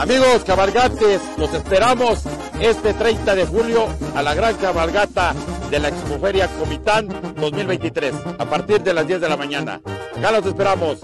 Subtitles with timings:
[0.00, 2.22] Amigos cabalgantes, los esperamos
[2.58, 5.34] este 30 de julio a la gran cabalgata
[5.70, 9.82] de la Expoferia Comitán 2023 a partir de las 10 de la mañana.
[10.16, 11.00] Acá los esperamos.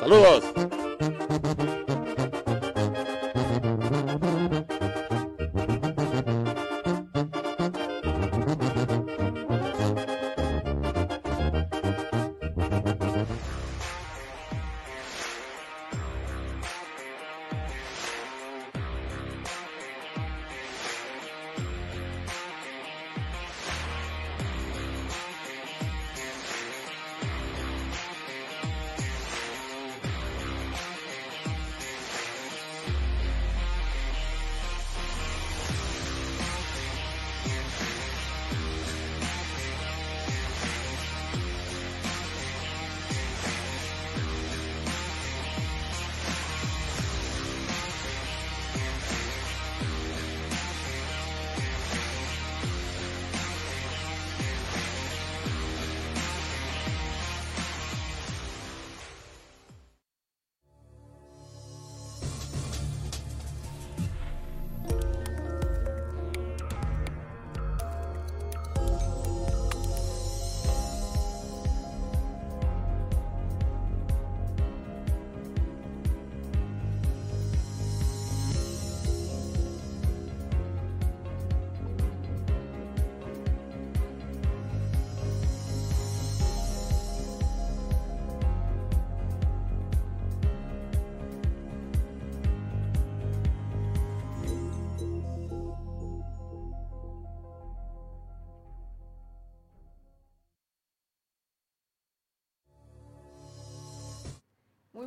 [0.00, 0.42] Saludos.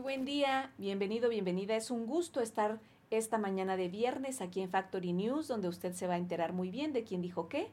[0.05, 1.75] Buen día, bienvenido, bienvenida.
[1.75, 2.79] Es un gusto estar
[3.09, 6.69] esta mañana de viernes aquí en Factory News, donde usted se va a enterar muy
[6.69, 7.71] bien de quién dijo qué.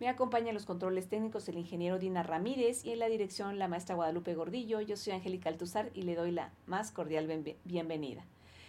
[0.00, 3.68] Me acompaña en los controles técnicos el ingeniero Dina Ramírez y en la dirección la
[3.68, 4.80] maestra Guadalupe Gordillo.
[4.80, 7.28] Yo soy Angélica Altuzar y le doy la más cordial
[7.64, 8.24] bienvenida.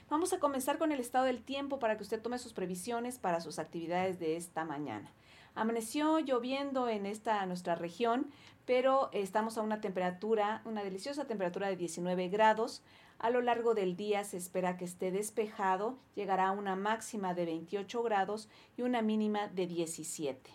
[0.10, 3.40] Vamos a comenzar con el estado del tiempo para que usted tome sus previsiones para
[3.40, 5.14] sus actividades de esta mañana.
[5.56, 8.28] Amaneció lloviendo en esta nuestra región,
[8.68, 12.84] pero estamos a una temperatura, una deliciosa temperatura de 19 grados.
[13.18, 17.46] A lo largo del día se espera que esté despejado, llegará a una máxima de
[17.46, 20.52] 28 grados y una mínima de 17.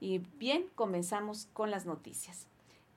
[0.00, 2.46] Y bien, comenzamos con las noticias.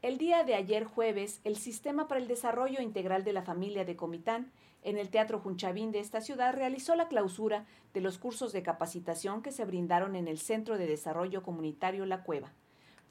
[0.01, 3.97] El día de ayer jueves, el Sistema para el Desarrollo Integral de la Familia de
[3.97, 4.49] Comitán
[4.81, 9.41] en el Teatro Junchavín de esta ciudad realizó la clausura de los cursos de capacitación
[9.41, 12.53] que se brindaron en el Centro de Desarrollo Comunitario La Cueva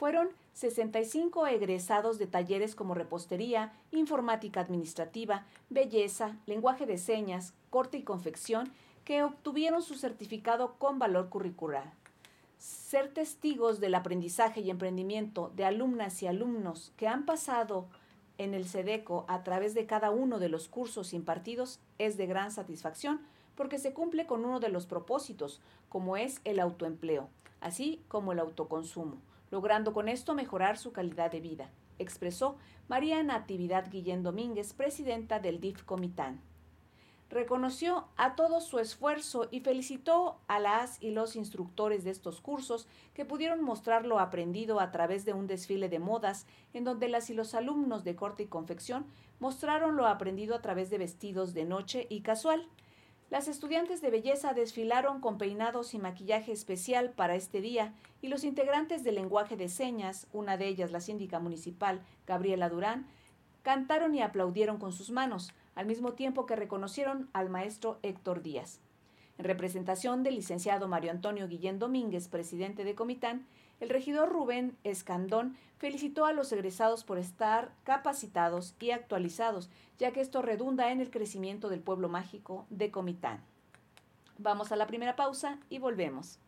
[0.00, 8.03] fueron 65 egresados de talleres como repostería, informática administrativa, belleza, lenguaje de señas, corte y
[8.03, 8.72] confección,
[9.05, 11.93] que obtuvieron su certificado con valor curricular.
[12.56, 17.87] Ser testigos del aprendizaje y emprendimiento de alumnas y alumnos que han pasado
[18.38, 22.53] en el SEDECO a través de cada uno de los cursos impartidos es de gran
[22.53, 23.21] satisfacción
[23.55, 27.28] porque se cumple con uno de los propósitos, como es el autoempleo,
[27.61, 29.19] así como el autoconsumo
[29.50, 32.56] logrando con esto mejorar su calidad de vida, expresó
[32.88, 36.41] María Natividad Guillén Domínguez, presidenta del DIF Comitán.
[37.31, 42.88] Reconoció a todos su esfuerzo y felicitó a las y los instructores de estos cursos
[43.15, 46.44] que pudieron mostrar lo aprendido a través de un desfile de modas
[46.75, 49.06] en donde las y los alumnos de corte y confección
[49.38, 52.67] mostraron lo aprendido a través de vestidos de noche y casual,
[53.31, 58.43] las estudiantes de belleza desfilaron con peinados y maquillaje especial para este día y los
[58.43, 63.06] integrantes del lenguaje de señas, una de ellas la síndica municipal Gabriela Durán,
[63.62, 68.81] cantaron y aplaudieron con sus manos, al mismo tiempo que reconocieron al maestro Héctor Díaz.
[69.38, 73.47] En representación del licenciado Mario Antonio Guillén Domínguez, presidente de Comitán,
[73.81, 80.21] el regidor Rubén Escandón felicitó a los egresados por estar capacitados y actualizados, ya que
[80.21, 83.43] esto redunda en el crecimiento del pueblo mágico de Comitán.
[84.38, 86.38] Vamos a la primera pausa y volvemos.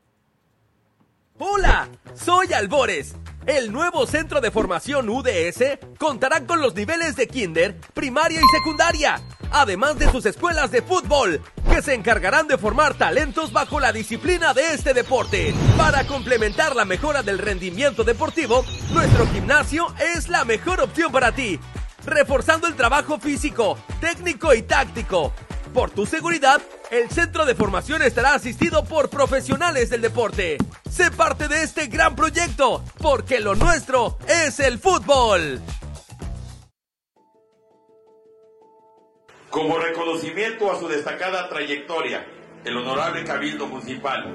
[1.39, 3.15] Hola, soy Albores.
[3.47, 9.21] El nuevo centro de formación UDS contará con los niveles de kinder, primaria y secundaria,
[9.51, 11.41] además de sus escuelas de fútbol,
[11.71, 15.55] que se encargarán de formar talentos bajo la disciplina de este deporte.
[15.79, 21.59] Para complementar la mejora del rendimiento deportivo, nuestro gimnasio es la mejor opción para ti,
[22.05, 25.33] reforzando el trabajo físico, técnico y táctico
[25.73, 26.61] por tu seguridad,
[26.93, 30.59] el centro de formación estará asistido por profesionales del deporte.
[30.91, 35.63] Sé parte de este gran proyecto, porque lo nuestro es el fútbol.
[39.49, 42.27] Como reconocimiento a su destacada trayectoria,
[42.63, 44.31] el Honorable Cabildo Municipal,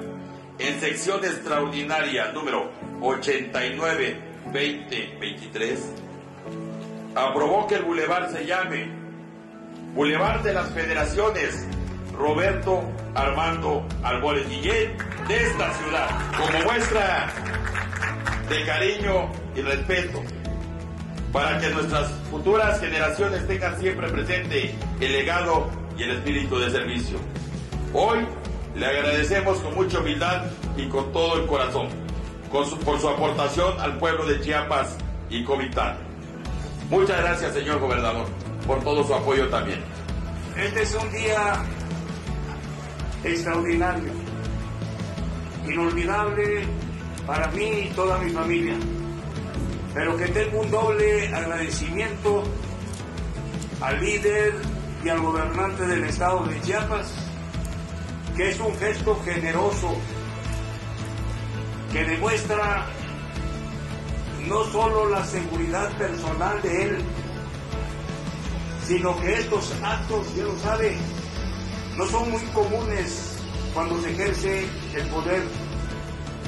[0.58, 5.78] en sección extraordinaria número 89-2023,
[7.14, 8.90] aprobó que el bulevar se llame
[9.94, 11.68] Boulevard de las Federaciones
[12.18, 12.82] Roberto
[13.14, 14.96] Armando Albores Guillén
[15.28, 17.32] de esta ciudad, como muestra
[18.48, 20.22] de cariño y respeto,
[21.32, 27.18] para que nuestras futuras generaciones tengan siempre presente el legado y el espíritu de servicio.
[27.92, 28.26] Hoy
[28.74, 31.88] le agradecemos con mucha humildad y con todo el corazón
[32.50, 34.96] por su aportación al pueblo de Chiapas
[35.30, 35.98] y Comitán.
[36.90, 38.26] Muchas gracias, señor gobernador,
[38.66, 39.82] por todo su apoyo también.
[40.56, 41.62] Este es un día
[43.24, 44.12] extraordinario,
[45.66, 46.64] inolvidable
[47.26, 48.76] para mí y toda mi familia,
[49.94, 52.44] pero que tengo un doble agradecimiento
[53.80, 54.54] al líder
[55.04, 57.12] y al gobernante del estado de Chiapas,
[58.36, 59.96] que es un gesto generoso
[61.92, 62.86] que demuestra
[64.46, 66.98] no solo la seguridad personal de él,
[68.86, 70.96] sino que estos actos, ya lo sabe,
[71.98, 73.36] no son muy comunes
[73.74, 75.42] cuando se ejerce el poder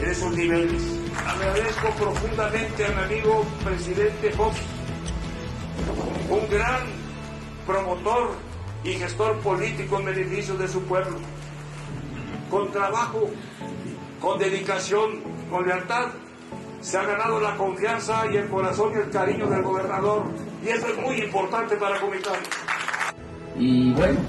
[0.00, 0.80] en esos niveles.
[1.26, 4.56] Agradezco profundamente a mi amigo presidente Fox,
[6.30, 6.82] un gran
[7.66, 8.36] promotor
[8.84, 11.16] y gestor político en beneficio de su pueblo.
[12.48, 13.28] Con trabajo,
[14.20, 15.20] con dedicación,
[15.50, 16.10] con lealtad,
[16.80, 20.26] se ha ganado la confianza y el corazón y el cariño del gobernador.
[20.64, 22.38] Y eso es muy importante para Comitán.
[23.58, 24.20] Y bueno,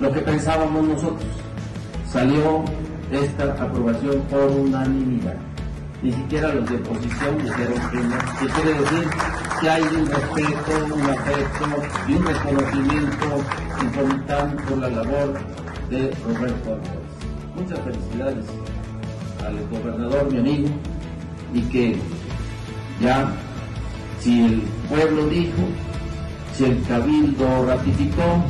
[0.00, 1.28] lo que pensábamos nosotros,
[2.10, 2.64] salió
[3.10, 5.36] esta aprobación por unanimidad.
[6.02, 8.16] Ni siquiera los de oposición dijeron que no.
[8.38, 9.08] Que quiere decir
[9.60, 11.66] que hay un respeto, un afecto
[12.06, 13.26] y un reconocimiento
[13.82, 15.34] importante por la labor
[15.90, 17.06] de Roberto Álvarez.
[17.56, 18.44] Muchas felicidades
[19.46, 20.68] al gobernador, mi amigo,
[21.54, 21.96] y que
[23.00, 23.32] ya,
[24.20, 25.62] si el pueblo dijo,
[26.54, 28.44] si el cabildo ratificó,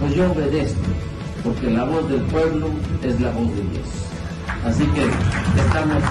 [0.00, 0.80] pues yo obedezco,
[1.44, 2.70] porque la voz del pueblo
[3.02, 3.88] es la voz de Dios.
[4.64, 5.04] Así que
[5.60, 6.02] estamos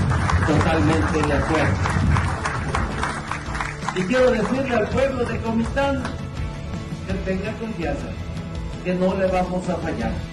[0.47, 1.75] totalmente de acuerdo.
[3.95, 6.03] Y quiero decirle al pueblo de Comitán
[7.07, 8.05] que tenga confianza,
[8.83, 10.28] que no le vamos a fallar.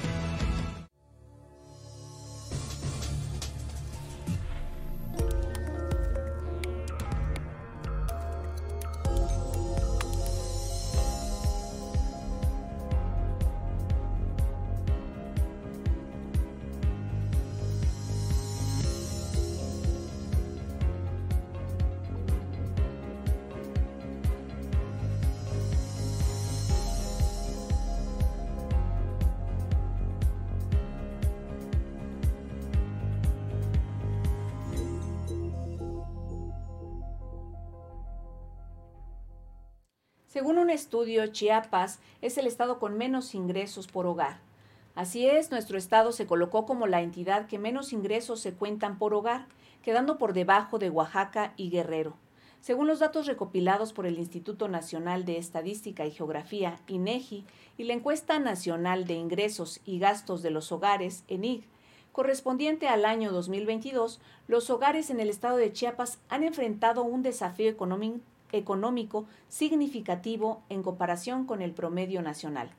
[40.36, 44.38] Según un estudio, Chiapas es el estado con menos ingresos por hogar.
[44.94, 49.14] Así es, nuestro estado se colocó como la entidad que menos ingresos se cuentan por
[49.14, 49.46] hogar,
[49.80, 52.18] quedando por debajo de Oaxaca y Guerrero.
[52.60, 57.46] Según los datos recopilados por el Instituto Nacional de Estadística y Geografía, INEGI,
[57.78, 61.64] y la Encuesta Nacional de Ingresos y Gastos de los Hogares, ENIG,
[62.12, 67.70] correspondiente al año 2022, los hogares en el estado de Chiapas han enfrentado un desafío
[67.70, 68.20] económico
[68.52, 72.70] económico significativo en comparación con el promedio nacional.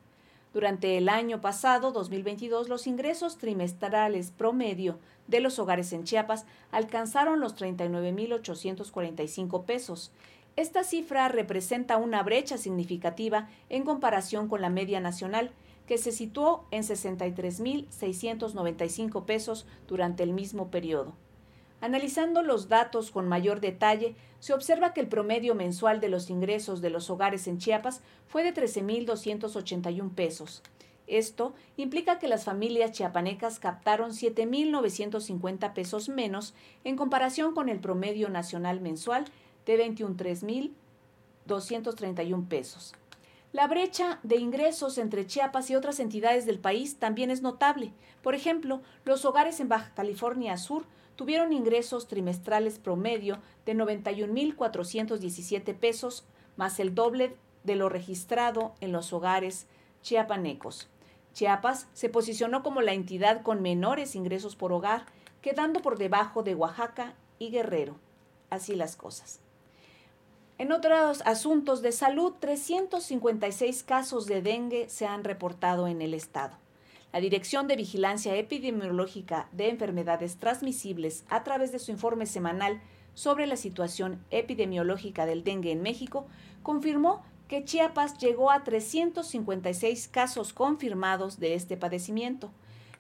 [0.53, 4.97] Durante el año pasado, 2022, los ingresos trimestrales promedio
[5.27, 10.11] de los hogares en Chiapas alcanzaron los 39.845 pesos.
[10.55, 15.51] Esta cifra representa una brecha significativa en comparación con la media nacional,
[15.85, 21.13] que se situó en 63.695 pesos durante el mismo periodo.
[21.79, 26.81] Analizando los datos con mayor detalle, se observa que el promedio mensual de los ingresos
[26.81, 30.63] de los hogares en Chiapas fue de 13.281 pesos.
[31.07, 36.53] Esto implica que las familias chiapanecas captaron 7.950 pesos menos
[36.83, 39.23] en comparación con el promedio nacional mensual
[39.65, 39.87] de
[41.47, 42.93] 21.231 pesos.
[43.57, 47.91] La brecha de ingresos entre Chiapas y otras entidades del país también es notable.
[48.21, 50.85] Por ejemplo, los hogares en Baja California Sur
[51.15, 59.11] tuvieron ingresos trimestrales promedio de 91.417 pesos, más el doble de lo registrado en los
[59.11, 59.65] hogares
[60.03, 60.87] chiapanecos.
[61.33, 65.07] Chiapas se posicionó como la entidad con menores ingresos por hogar,
[65.41, 67.95] quedando por debajo de Oaxaca y Guerrero.
[68.51, 69.39] Así las cosas.
[70.59, 76.57] En otros asuntos de salud, 356 casos de dengue se han reportado en el estado.
[77.13, 82.81] La Dirección de Vigilancia Epidemiológica de Enfermedades Transmisibles, a través de su informe semanal
[83.13, 86.25] sobre la situación epidemiológica del dengue en México,
[86.63, 92.51] confirmó que Chiapas llegó a 356 casos confirmados de este padecimiento,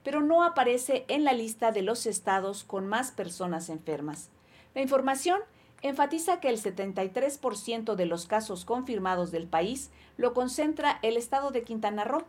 [0.03, 4.29] pero no aparece en la lista de los estados con más personas enfermas.
[4.75, 5.39] La información
[5.81, 11.63] enfatiza que el 73% de los casos confirmados del país lo concentra el estado de
[11.63, 12.25] Quintana Roo.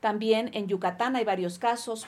[0.00, 2.06] También en Yucatán hay varios casos,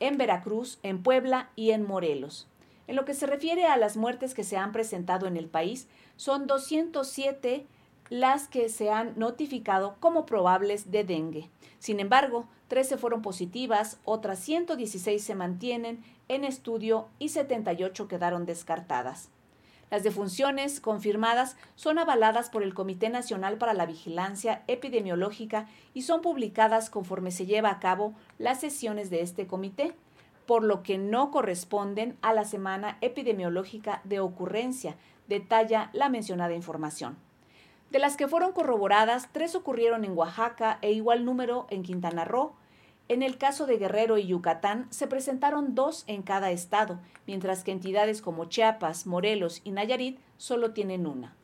[0.00, 2.46] en Veracruz, en Puebla y en Morelos.
[2.86, 5.88] En lo que se refiere a las muertes que se han presentado en el país,
[6.16, 7.66] son 207
[8.08, 11.50] las que se han notificado como probables de dengue.
[11.78, 19.30] Sin embargo, 13 fueron positivas, otras 116 se mantienen en estudio y 78 quedaron descartadas.
[19.90, 26.22] Las defunciones confirmadas son avaladas por el Comité Nacional para la Vigilancia Epidemiológica y son
[26.22, 29.94] publicadas conforme se lleva a cabo las sesiones de este comité,
[30.44, 34.96] por lo que no corresponden a la semana epidemiológica de ocurrencia,
[35.28, 37.16] detalla la mencionada información.
[37.90, 42.54] De las que fueron corroboradas, tres ocurrieron en Oaxaca e igual número en Quintana Roo,
[43.08, 47.72] en el caso de Guerrero y Yucatán se presentaron dos en cada estado, mientras que
[47.72, 51.36] entidades como Chiapas, Morelos y Nayarit solo tienen una.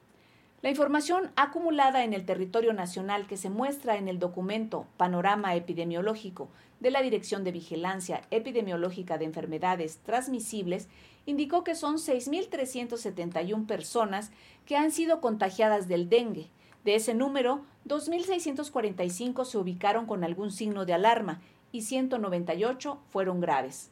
[0.63, 6.49] La información acumulada en el territorio nacional que se muestra en el documento Panorama Epidemiológico
[6.79, 10.89] de la Dirección de Vigilancia Epidemiológica de Enfermedades Transmisibles
[11.27, 14.31] indicó que son 6.371 personas
[14.67, 16.51] que han sido contagiadas del dengue.
[16.85, 21.41] De ese número, 2.645 se ubicaron con algún signo de alarma
[21.73, 23.91] y 198 fueron graves.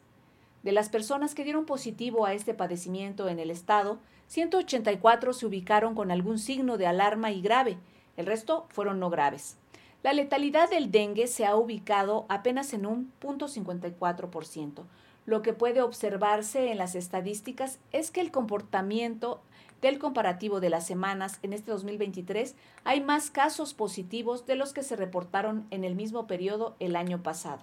[0.62, 5.94] De las personas que dieron positivo a este padecimiento en el estado, 184 se ubicaron
[5.94, 7.78] con algún signo de alarma y grave,
[8.16, 9.56] el resto fueron no graves.
[10.02, 14.85] La letalidad del dengue se ha ubicado apenas en un 0.54%.
[15.26, 19.42] Lo que puede observarse en las estadísticas es que el comportamiento
[19.83, 22.54] del comparativo de las semanas en este 2023
[22.85, 27.23] hay más casos positivos de los que se reportaron en el mismo periodo el año
[27.23, 27.61] pasado.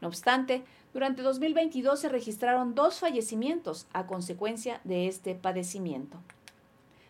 [0.00, 0.64] No obstante,
[0.94, 6.18] durante 2022 se registraron dos fallecimientos a consecuencia de este padecimiento.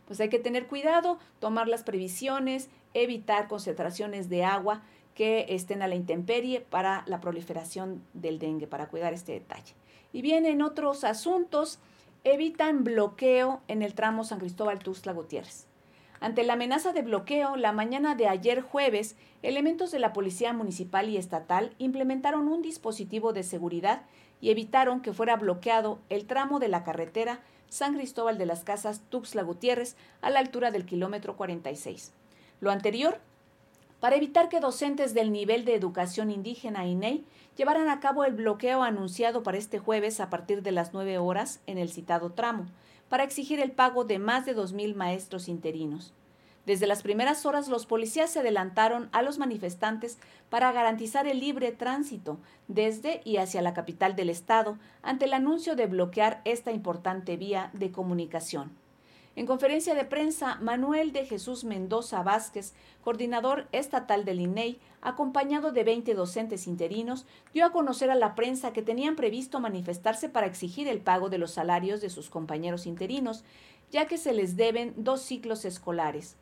[0.06, 4.82] Pues hay que tener cuidado, tomar las previsiones, evitar concentraciones de agua
[5.14, 9.74] que estén a la intemperie para la proliferación del dengue, para cuidar este detalle.
[10.12, 11.78] Y bien, en otros asuntos,
[12.22, 15.66] evitan bloqueo en el tramo San Cristóbal Tuxtla Gutiérrez.
[16.20, 21.08] Ante la amenaza de bloqueo, la mañana de ayer jueves, elementos de la Policía Municipal
[21.08, 24.02] y Estatal implementaron un dispositivo de seguridad
[24.40, 29.02] y evitaron que fuera bloqueado el tramo de la carretera San Cristóbal de las Casas
[29.08, 32.12] Tuxtla Gutiérrez a la altura del kilómetro 46.
[32.60, 33.20] Lo anterior
[34.00, 37.24] para evitar que docentes del nivel de educación indígena INEI
[37.56, 41.60] llevaran a cabo el bloqueo anunciado para este jueves a partir de las 9 horas
[41.66, 42.66] en el citado tramo,
[43.08, 46.12] para exigir el pago de más de 2.000 maestros interinos.
[46.66, 50.18] Desde las primeras horas los policías se adelantaron a los manifestantes
[50.50, 55.76] para garantizar el libre tránsito desde y hacia la capital del estado ante el anuncio
[55.76, 58.72] de bloquear esta importante vía de comunicación.
[59.36, 62.72] En conferencia de prensa, Manuel de Jesús Mendoza Vázquez,
[63.04, 68.72] coordinador estatal del INEI, acompañado de 20 docentes interinos, dio a conocer a la prensa
[68.72, 73.44] que tenían previsto manifestarse para exigir el pago de los salarios de sus compañeros interinos,
[73.92, 76.36] ya que se les deben dos ciclos escolares.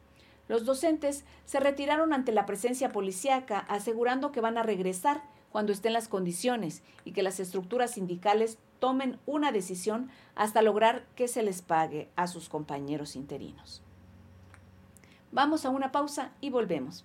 [0.48, 5.92] Los docentes se retiraron ante la presencia policíaca, asegurando que van a regresar cuando estén
[5.92, 11.62] las condiciones y que las estructuras sindicales tomen una decisión hasta lograr que se les
[11.62, 13.80] pague a sus compañeros interinos.
[15.32, 17.04] Vamos a una pausa y volvemos.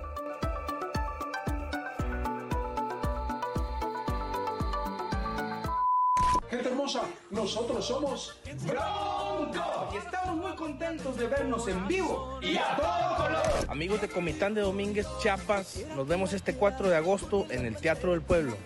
[6.51, 7.41] 632 6661.
[7.41, 8.35] nosotros somos
[8.67, 13.41] Bronco y estamos muy contentos de vernos en vivo y a todo color.
[13.69, 18.11] Amigos de Comitán de Domínguez, Chiapas, nos vemos este 4 de agosto en el Teatro
[18.11, 18.57] del Pueblo.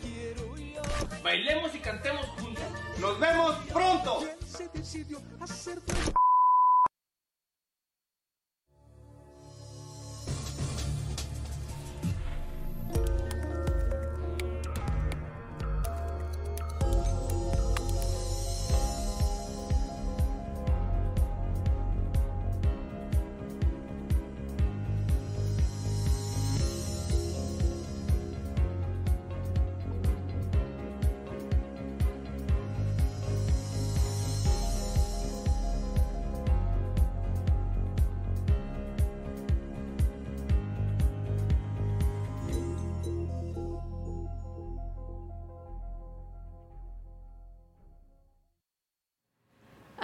[1.24, 2.64] Bailemos y cantemos juntos.
[3.00, 4.24] Nos vemos pronto.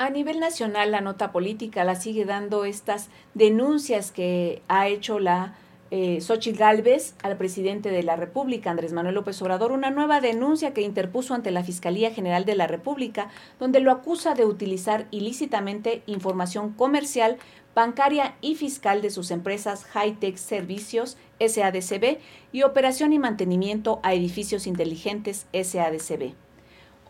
[0.02, 5.54] A nivel nacional, la nota política la sigue dando estas denuncias que ha hecho la
[5.92, 10.74] eh, Xochitl Gálvez al presidente de la República, Andrés Manuel López Obrador, una nueva denuncia
[10.74, 13.30] que interpuso ante la Fiscalía General de la República,
[13.60, 17.38] donde lo acusa de utilizar ilícitamente información comercial,
[17.76, 22.18] bancaria y fiscal de sus empresas Hightech Servicios, SADCB,
[22.52, 26.34] y operación y mantenimiento a edificios inteligentes, SADCB.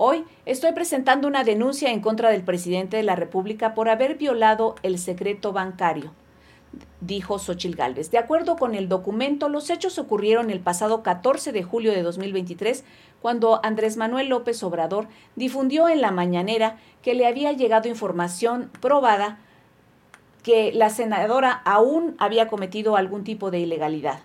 [0.04, 4.74] Hoy estoy presentando una denuncia en contra del presidente de la República por haber violado
[4.82, 6.12] el secreto bancario
[7.02, 8.10] dijo Xochil Gálvez.
[8.10, 12.84] De acuerdo con el documento, los hechos ocurrieron el pasado 14 de julio de 2023,
[13.22, 19.38] cuando Andrés Manuel López Obrador difundió en la mañanera que le había llegado información probada
[20.42, 24.22] que la senadora aún había cometido algún tipo de ilegalidad.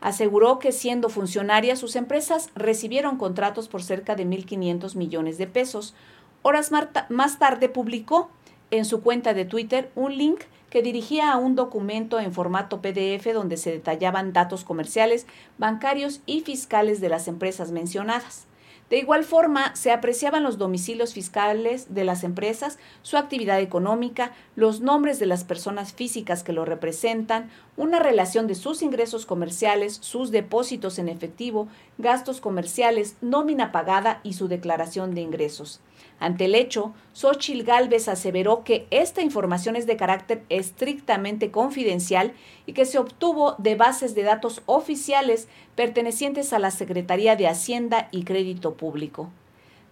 [0.00, 5.94] Aseguró que siendo funcionaria sus empresas recibieron contratos por cerca de 1.500 millones de pesos.
[6.42, 6.70] Horas
[7.08, 8.30] más tarde publicó
[8.70, 13.32] en su cuenta de Twitter un link que dirigía a un documento en formato PDF
[13.32, 15.26] donde se detallaban datos comerciales,
[15.58, 18.46] bancarios y fiscales de las empresas mencionadas.
[18.90, 24.80] De igual forma, se apreciaban los domicilios fiscales de las empresas, su actividad económica, los
[24.80, 30.30] nombres de las personas físicas que lo representan, una relación de sus ingresos comerciales, sus
[30.30, 35.80] depósitos en efectivo, gastos comerciales, nómina pagada y su declaración de ingresos.
[36.18, 42.32] Ante el hecho, Xochil Gálvez aseveró que esta información es de carácter estrictamente confidencial
[42.64, 48.08] y que se obtuvo de bases de datos oficiales pertenecientes a la Secretaría de Hacienda
[48.12, 49.28] y Crédito Público.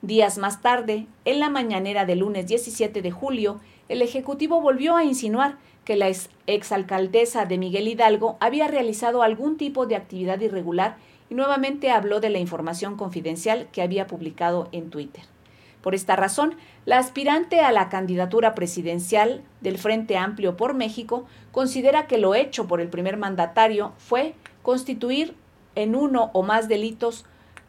[0.01, 5.05] Días más tarde, en la mañanera del lunes 17 de julio, el Ejecutivo volvió a
[5.05, 6.11] insinuar que la
[6.47, 10.97] exalcaldesa de Miguel Hidalgo había realizado algún tipo de actividad irregular
[11.31, 15.25] y nuevamente habló de la información confidencial que había publicado en Twitter.
[15.85, 22.07] Por esta razón, la aspirante a la candidatura presidencial del Frente Amplio por México considera
[22.07, 25.35] que lo hecho por el primer mandatario fue constituir
[25.75, 27.27] en uno o más delitos,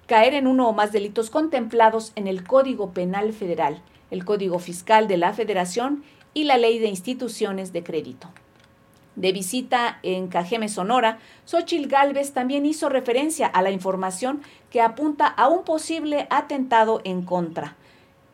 [0.07, 5.09] caer en uno o más delitos contemplados en el Código Penal Federal, el Código Fiscal
[5.09, 6.03] de la Federación
[6.35, 8.29] y la Ley de Instituciones de Crédito.
[9.15, 15.25] De visita en Cajeme, Sonora, Xochil Gálvez también hizo referencia a la información que apunta
[15.25, 17.75] a un posible atentado en contra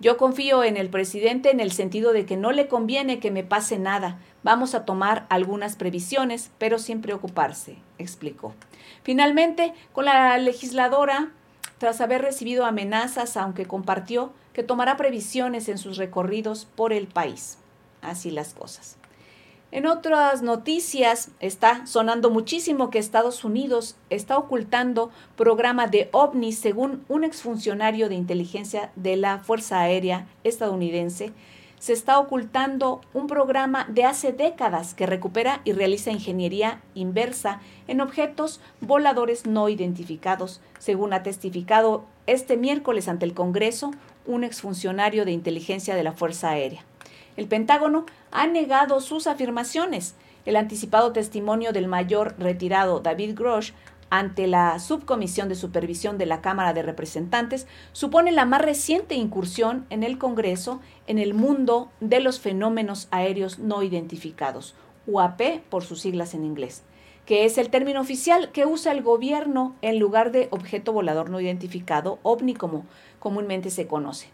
[0.02, 3.44] yo confío en el presidente en el sentido de que no le conviene que me
[3.44, 4.18] pase nada.
[4.42, 8.56] Vamos a tomar algunas previsiones, pero sin preocuparse, explicó.
[9.04, 11.30] Finalmente, con la legisladora,
[11.78, 17.60] tras haber recibido amenazas, aunque compartió que tomará previsiones en sus recorridos por el país.
[18.02, 18.98] Así las cosas.
[19.72, 27.06] En otras noticias está sonando muchísimo que Estados Unidos está ocultando programa de ovnis según
[27.08, 31.32] un exfuncionario de inteligencia de la Fuerza Aérea estadounidense.
[31.80, 38.02] Se está ocultando un programa de hace décadas que recupera y realiza ingeniería inversa en
[38.02, 43.92] objetos voladores no identificados, según ha testificado este miércoles ante el Congreso
[44.26, 46.84] un exfuncionario de inteligencia de la Fuerza Aérea.
[47.38, 50.16] El Pentágono ha negado sus afirmaciones.
[50.46, 53.72] El anticipado testimonio del mayor retirado David Grosh
[54.12, 59.86] ante la Subcomisión de Supervisión de la Cámara de Representantes supone la más reciente incursión
[59.90, 64.76] en el Congreso en el mundo de los fenómenos aéreos no identificados,
[65.08, 66.84] UAP por sus siglas en inglés,
[67.26, 71.40] que es el término oficial que usa el gobierno en lugar de objeto volador no
[71.40, 72.86] identificado, ovni como
[73.20, 74.28] comúnmente se conoce.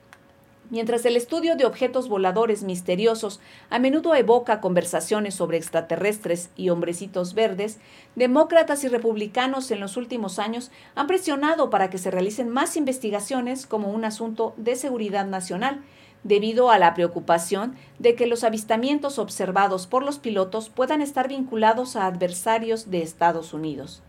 [0.69, 7.33] Mientras el estudio de objetos voladores misteriosos a menudo evoca conversaciones sobre extraterrestres y hombrecitos
[7.33, 7.79] verdes,
[8.15, 13.65] demócratas y republicanos en los últimos años han presionado para que se realicen más investigaciones
[13.65, 15.83] como un asunto de seguridad nacional,
[16.23, 21.95] debido a la preocupación de que los avistamientos observados por los pilotos puedan estar vinculados
[21.95, 24.03] a adversarios de Estados Unidos.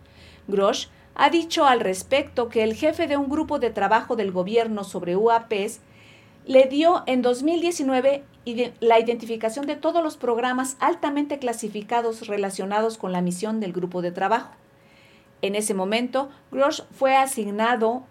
[0.49, 4.83] Grosh ha dicho al respecto que el jefe de un grupo de trabajo del gobierno
[4.83, 5.81] sobre UAPs
[6.48, 8.24] le dio en 2019
[8.80, 14.12] la identificación de todos los programas altamente clasificados relacionados con la misión del grupo de
[14.12, 14.54] trabajo.
[15.42, 18.04] En ese momento, Grosh fue asignado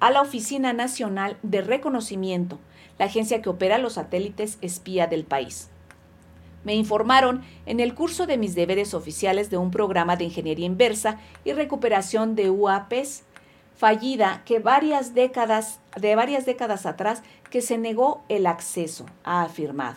[0.00, 2.58] a la Oficina Nacional de Reconocimiento,
[2.98, 5.68] la agencia que opera los satélites espía del país.
[6.64, 11.20] Me informaron en el curso de mis deberes oficiales de un programa de ingeniería inversa
[11.44, 13.24] y recuperación de UAPs
[13.76, 19.96] fallida que varias décadas, de varias décadas atrás que se negó el acceso, ha afirmado.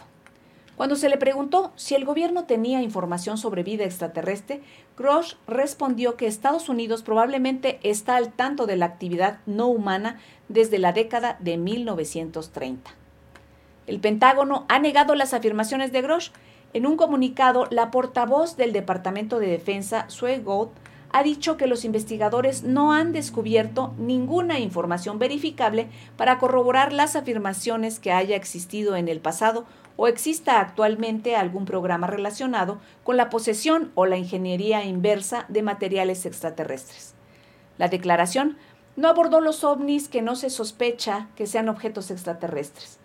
[0.78, 4.62] Cuando se le preguntó si el gobierno tenía información sobre vida extraterrestre,
[4.96, 10.78] Grosh respondió que Estados Unidos probablemente está al tanto de la actividad no humana desde
[10.78, 12.92] la década de 1930.
[13.88, 16.30] El Pentágono ha negado las afirmaciones de Grosh.
[16.74, 20.70] En un comunicado, la portavoz del Departamento de Defensa, Sue Gold,
[21.18, 28.00] ha dicho que los investigadores no han descubierto ninguna información verificable para corroborar las afirmaciones
[28.00, 33.92] que haya existido en el pasado o exista actualmente algún programa relacionado con la posesión
[33.96, 37.16] o la ingeniería inversa de materiales extraterrestres.
[37.80, 38.56] La declaración
[38.96, 43.00] no abordó los ovnis que no se sospecha que sean objetos extraterrestres.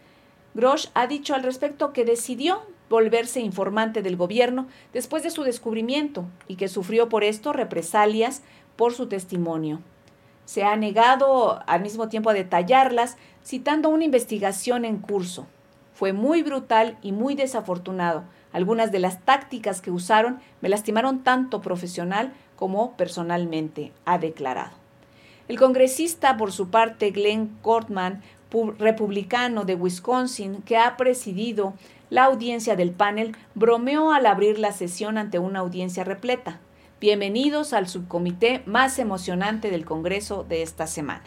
[0.52, 2.60] Grosh ha dicho al respecto que decidió
[2.92, 8.42] volverse informante del gobierno después de su descubrimiento y que sufrió por esto represalias
[8.76, 9.80] por su testimonio.
[10.44, 15.46] Se ha negado al mismo tiempo a detallarlas, citando una investigación en curso.
[15.94, 18.24] Fue muy brutal y muy desafortunado.
[18.52, 24.72] Algunas de las tácticas que usaron me lastimaron tanto profesional como personalmente, ha declarado.
[25.48, 28.22] El congresista, por su parte, Glenn Cortman,
[28.78, 31.72] republicano de Wisconsin, que ha presidido
[32.12, 36.60] la audiencia del panel, bromeó al abrir la sesión ante una audiencia repleta.
[37.00, 41.24] Bienvenidos al subcomité más emocionante del Congreso de esta semana.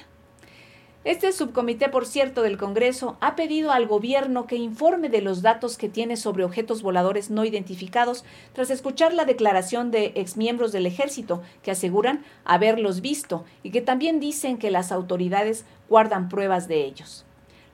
[1.04, 5.80] Este subcomité, por cierto, del Congreso ha pedido al gobierno que informe de los datos
[5.80, 11.42] que tiene sobre objetos voladores no identificados tras escuchar la declaración de exmiembros del ejército
[11.64, 17.26] que aseguran haberlos visto y que también dicen que las autoridades guardan pruebas de ellos.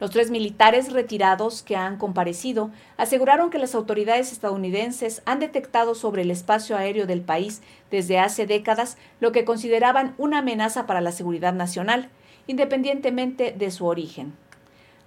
[0.02, 6.24] Los tres militares retirados que han comparecido aseguraron que las autoridades estadounidenses han detectado sobre
[6.24, 7.62] el espacio aéreo del país
[7.92, 12.10] desde hace décadas lo que consideraban una amenaza para la seguridad nacional
[12.48, 14.34] independientemente de su origen.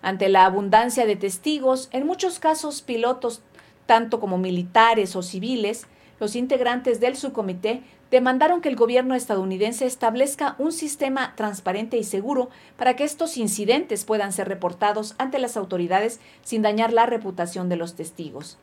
[0.01, 3.43] Ante la abundancia de testigos, en muchos casos pilotos,
[3.87, 5.89] tanto como militares o civiles,
[6.21, 7.83] los integrantes del subcomité
[8.15, 14.05] demandaron que el gobierno estadounidense establezca un sistema transparente y seguro para que estos incidentes
[14.05, 18.57] puedan ser reportados ante las autoridades sin dañar la reputación de los testigos.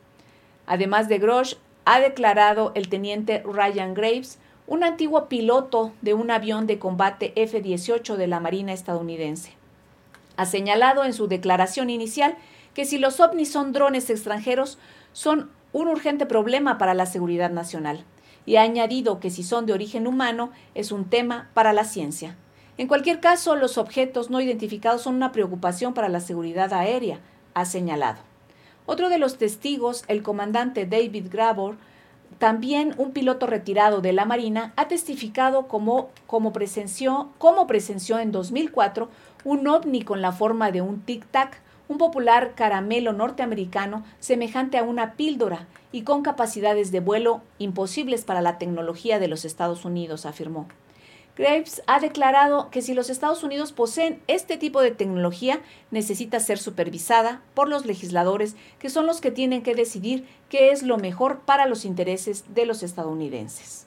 [0.64, 6.66] Además de Grosh, ha declarado el teniente Ryan Graves, un antiguo piloto de un avión
[6.66, 9.52] de combate F-18 de la Marina estadounidense.
[10.38, 12.38] Ha señalado en su declaración inicial
[12.72, 14.78] que si los ovnis son drones extranjeros,
[15.12, 18.06] son un urgente problema para la seguridad nacional,
[18.46, 22.36] y ha añadido que si son de origen humano, es un tema para la ciencia.
[22.78, 27.20] En cualquier caso, los objetos no identificados son una preocupación para la seguridad aérea,
[27.54, 28.18] ha señalado.
[28.86, 31.76] Otro de los testigos, el comandante David Grabor,
[32.38, 38.32] también un piloto retirado de la Marina ha testificado como, como, presenció, como presenció en
[38.32, 39.08] 2004
[39.44, 41.50] un ovni con la forma de un tic-tac,
[41.92, 48.40] un popular caramelo norteamericano semejante a una píldora y con capacidades de vuelo imposibles para
[48.40, 50.66] la tecnología de los Estados Unidos, afirmó.
[51.36, 56.58] Graves ha declarado que si los Estados Unidos poseen este tipo de tecnología, necesita ser
[56.58, 61.40] supervisada por los legisladores, que son los que tienen que decidir qué es lo mejor
[61.40, 63.86] para los intereses de los estadounidenses.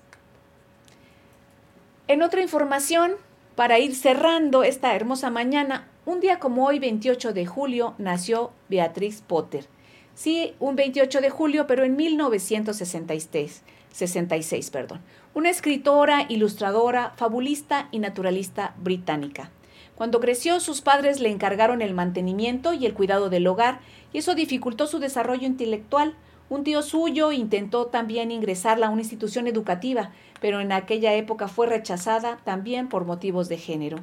[2.07, 3.13] En otra información,
[3.55, 9.21] para ir cerrando esta hermosa mañana, un día como hoy, 28 de julio, nació Beatriz
[9.21, 9.65] Potter.
[10.13, 13.63] Sí, un 28 de julio, pero en 1966.
[13.91, 15.01] 66, perdón
[15.35, 19.51] una escritora, ilustradora, fabulista y naturalista británica.
[19.95, 23.81] Cuando creció, sus padres le encargaron el mantenimiento y el cuidado del hogar,
[24.13, 26.15] y eso dificultó su desarrollo intelectual.
[26.47, 31.67] Un tío suyo intentó también ingresarla a una institución educativa, pero en aquella época fue
[31.67, 33.97] rechazada también por motivos de género.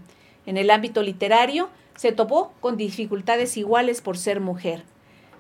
[0.45, 1.71] En el ámbito literario,
[2.03, 4.83] se topó con dificultades iguales por ser mujer.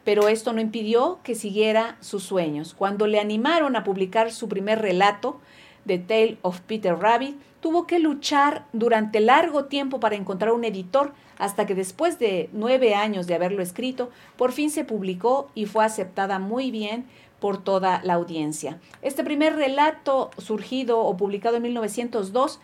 [0.05, 2.73] Pero esto no impidió que siguiera sus sueños.
[2.73, 5.41] Cuando le animaron a publicar su primer relato,
[5.89, 11.15] The Tale of Peter Rabbit, tuvo que luchar durante largo tiempo para encontrar un editor
[11.37, 15.85] hasta que después de nueve años de haberlo escrito, por fin se publicó y fue
[15.85, 17.07] aceptada muy bien
[17.41, 18.79] por toda la audiencia.
[19.03, 22.61] Este primer relato surgido o publicado en 1902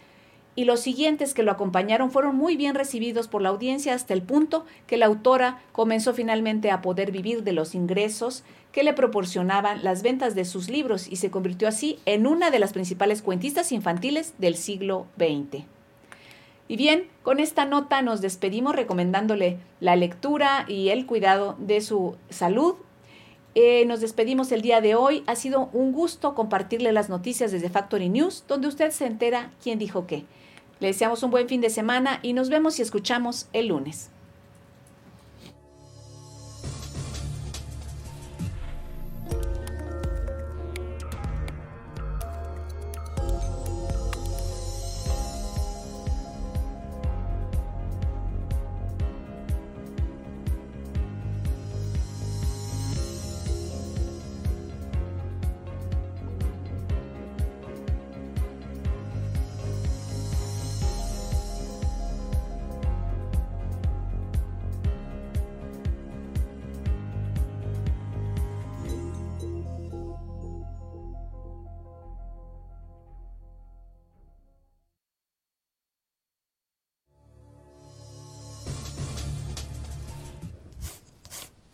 [0.59, 4.23] y los siguientes que lo acompañaron fueron muy bien recibidos por la audiencia hasta el
[4.23, 8.43] punto que la autora comenzó finalmente a poder vivir de los ingresos
[8.73, 12.59] que le proporcionaban las ventas de sus libros y se convirtió así en una de
[12.59, 15.63] las principales cuentistas infantiles del siglo XX.
[16.67, 22.17] Y bien, con esta nota nos despedimos recomendándole la lectura y el cuidado de su
[22.31, 22.75] salud.
[23.55, 25.23] Eh, nos despedimos el día de hoy.
[25.29, 29.79] Ha sido un gusto compartirle las noticias desde Factory News, donde usted se entera quién
[29.79, 30.25] dijo qué.
[30.81, 34.11] Le deseamos un buen fin de semana y nos vemos y escuchamos el lunes.